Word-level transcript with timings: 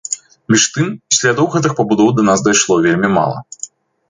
Між 0.53 0.63
тым, 0.77 0.87
слядоў 1.17 1.49
гэтых 1.57 1.75
пабудоў 1.81 2.09
да 2.21 2.27
нас 2.31 2.39
дайшло 2.49 2.79
вельмі 2.89 3.15
мала. 3.19 3.37